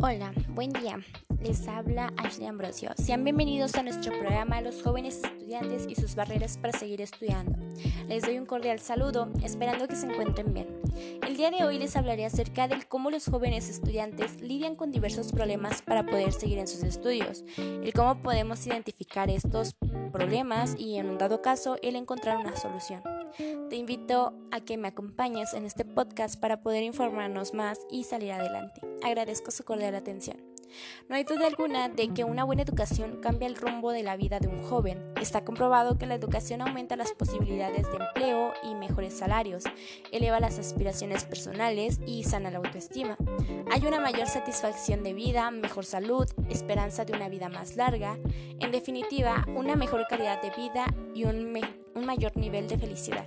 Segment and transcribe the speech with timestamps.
[0.00, 1.00] Hola, buen día.
[1.42, 2.90] Les habla Ashley Ambrosio.
[2.96, 7.58] Sean bienvenidos a nuestro programa Los jóvenes estudiantes y sus barreras para seguir estudiando.
[8.06, 10.68] Les doy un cordial saludo, esperando que se encuentren bien.
[11.26, 15.32] El día de hoy les hablaré acerca de cómo los jóvenes estudiantes lidian con diversos
[15.32, 19.74] problemas para poder seguir en sus estudios, el cómo podemos identificar estos
[20.12, 23.02] problemas y en un dado caso el encontrar una solución.
[23.36, 28.32] Te invito a que me acompañes en este podcast para poder informarnos más y salir
[28.32, 28.80] adelante.
[29.02, 30.38] Agradezco su cordial atención.
[31.08, 34.38] No hay duda alguna de que una buena educación cambia el rumbo de la vida
[34.38, 35.12] de un joven.
[35.20, 39.64] Está comprobado que la educación aumenta las posibilidades de empleo y mejores salarios,
[40.12, 43.16] eleva las aspiraciones personales y sana la autoestima.
[43.72, 48.18] Hay una mayor satisfacción de vida, mejor salud, esperanza de una vida más larga,
[48.60, 51.52] en definitiva, una mejor calidad de vida y un,
[51.98, 53.26] un mayor nivel de felicidad.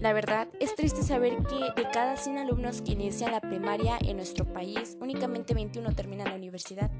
[0.00, 4.18] La verdad, es triste saber que de cada 100 alumnos que inician la primaria en
[4.18, 6.90] nuestro país, únicamente 21 terminan la universidad.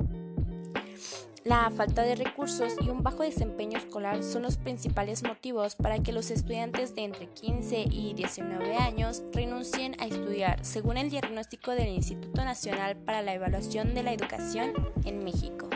[1.45, 6.13] La falta de recursos y un bajo desempeño escolar son los principales motivos para que
[6.13, 11.89] los estudiantes de entre 15 y 19 años renuncien a estudiar, según el diagnóstico del
[11.89, 14.73] Instituto Nacional para la Evaluación de la Educación
[15.05, 15.69] en México.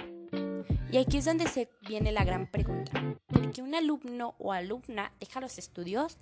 [0.90, 2.92] Y aquí es donde se viene la gran pregunta.
[3.26, 6.16] ¿Por qué un alumno o alumna deja los estudios?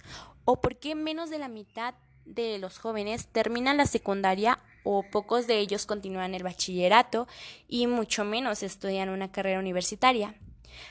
[0.44, 5.46] ¿O por qué menos de la mitad de los jóvenes terminan la secundaria o pocos
[5.46, 7.28] de ellos continúan el bachillerato
[7.68, 10.34] y mucho menos estudian una carrera universitaria?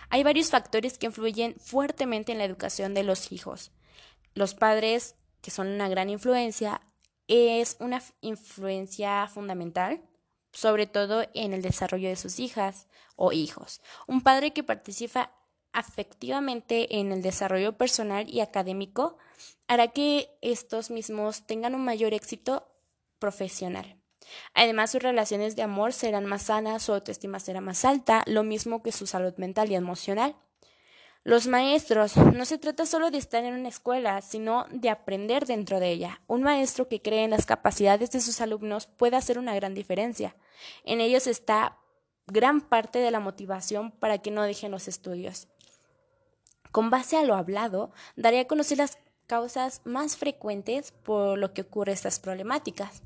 [0.10, 3.74] Hay varios factores que influyen fuertemente en la educación de los hijos.
[4.36, 6.80] Los padres, que son una gran influencia,
[7.28, 10.02] es una influencia fundamental
[10.56, 13.82] sobre todo en el desarrollo de sus hijas o hijos.
[14.08, 15.32] Un padre que participa
[15.74, 19.18] afectivamente en el desarrollo personal y académico
[19.68, 22.66] hará que estos mismos tengan un mayor éxito
[23.20, 24.00] profesional.
[24.54, 28.82] Además, sus relaciones de amor serán más sanas, su autoestima será más alta, lo mismo
[28.82, 30.36] que su salud mental y emocional.
[31.26, 35.80] Los maestros, no se trata solo de estar en una escuela, sino de aprender dentro
[35.80, 36.22] de ella.
[36.28, 40.36] Un maestro que cree en las capacidades de sus alumnos puede hacer una gran diferencia.
[40.84, 41.80] En ellos está
[42.28, 45.48] gran parte de la motivación para que no dejen los estudios.
[46.72, 51.64] Con base a lo hablado, daré a conocer las causas más frecuentes por lo que
[51.64, 53.02] ocurre estas problemáticas.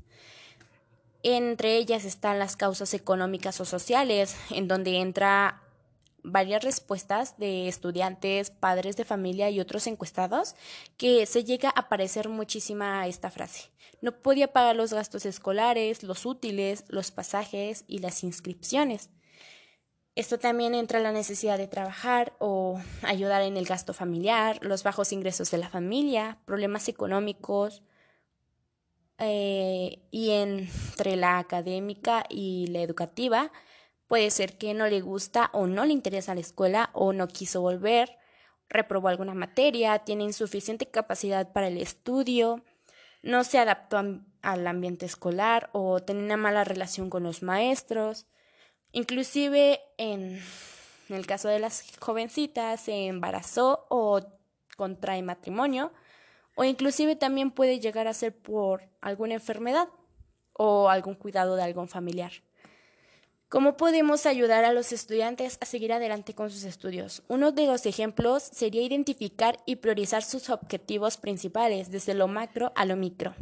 [1.22, 5.62] Entre ellas están las causas económicas o sociales, en donde entra
[6.22, 10.54] varias respuestas de estudiantes, padres de familia y otros encuestados
[10.96, 13.70] que se llega a parecer muchísima esta frase.
[14.00, 19.10] No podía pagar los gastos escolares, los útiles, los pasajes y las inscripciones.
[20.16, 25.12] Esto también entra la necesidad de trabajar o ayudar en el gasto familiar, los bajos
[25.12, 27.82] ingresos de la familia, problemas económicos
[29.18, 33.52] eh, y entre la académica y la educativa,
[34.10, 37.60] Puede ser que no le gusta o no le interesa la escuela o no quiso
[37.60, 38.18] volver,
[38.68, 42.60] reprobó alguna materia, tiene insuficiente capacidad para el estudio,
[43.22, 44.02] no se adaptó
[44.42, 48.26] al ambiente escolar o tiene una mala relación con los maestros.
[48.90, 50.42] Inclusive en,
[51.08, 54.22] en el caso de las jovencitas se embarazó o
[54.76, 55.92] contrae matrimonio
[56.56, 59.86] o inclusive también puede llegar a ser por alguna enfermedad
[60.52, 62.32] o algún cuidado de algún familiar.
[63.50, 67.24] ¿Cómo podemos ayudar a los estudiantes a seguir adelante con sus estudios?
[67.26, 72.84] Uno de los ejemplos sería identificar y priorizar sus objetivos principales, desde lo macro a
[72.84, 73.34] lo micro.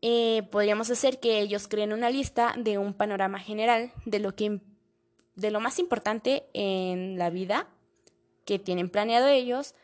[0.00, 4.58] Eh, podríamos hacer que ellos creen una lista de un panorama general de lo, que,
[5.36, 7.68] de lo más importante en la vida
[8.44, 9.76] que tienen planeado ellos,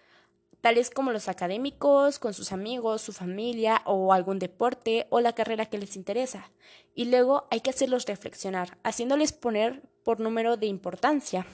[0.61, 5.67] tales como los académicos, con sus amigos, su familia o algún deporte o la carrera
[5.67, 6.51] que les interesa.
[6.95, 11.47] Y luego hay que hacerlos reflexionar, haciéndoles poner por número de importancia,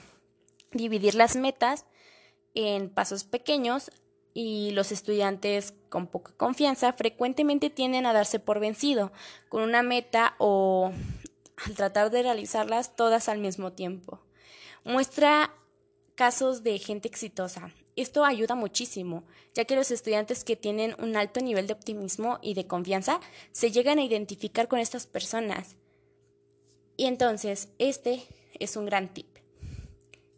[0.73, 1.87] dividir las metas
[2.55, 3.91] en pasos pequeños
[4.33, 9.13] y los estudiantes con poca confianza frecuentemente tienden a darse por vencido
[9.49, 10.93] con una meta o
[11.65, 14.21] al tratar de realizarlas todas al mismo tiempo.
[14.83, 15.55] Muestra
[16.17, 17.73] casos de gente exitosa.
[17.97, 19.25] Esto ayuda muchísimo,
[19.55, 23.21] ya que los estudiantes que tienen un alto nivel de optimismo y de confianza
[23.53, 25.77] se llegan a identificar con estas personas.
[26.97, 28.23] Y entonces, este
[28.59, 29.27] es un gran tip.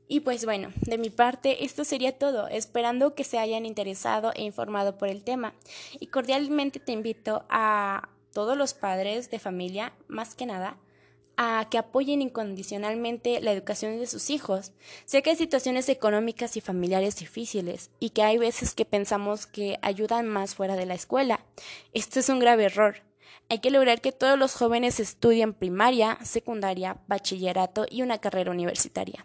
[0.09, 4.43] Y pues bueno, de mi parte esto sería todo, esperando que se hayan interesado e
[4.43, 5.55] informado por el tema.
[5.99, 10.79] Y cordialmente te invito a todos los padres de familia, más que nada,
[11.37, 14.73] a que apoyen incondicionalmente la educación de sus hijos.
[15.05, 19.79] Sé que hay situaciones económicas y familiares difíciles y que hay veces que pensamos que
[19.83, 21.45] ayudan más fuera de la escuela.
[21.93, 23.03] Esto es un grave error.
[23.49, 29.23] Hay que lograr que todos los jóvenes estudien primaria, secundaria, bachillerato y una carrera universitaria.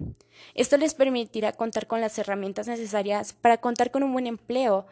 [0.54, 4.86] Esto les permitirá contar con las herramientas necesarias para contar con un buen empleo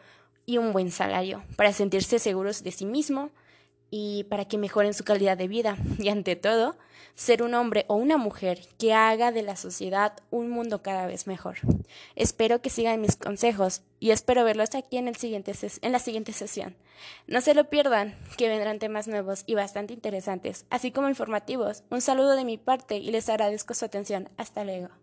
[0.46, 3.30] y un buen salario, para sentirse seguros de sí mismo
[3.90, 6.76] y para que mejoren su calidad de vida y ante todo,
[7.14, 11.26] ser un hombre o una mujer que haga de la sociedad un mundo cada vez
[11.26, 11.56] mejor.
[12.14, 15.52] Espero que sigan mis consejos y espero verlos aquí en, el siguiente
[15.82, 16.76] en la siguiente sesión.
[17.26, 21.82] No se lo pierdan, que vendrán temas nuevos y bastante interesantes, así como informativos.
[21.90, 24.28] Un saludo de mi parte y les agradezco su atención.
[24.36, 24.99] Hasta luego.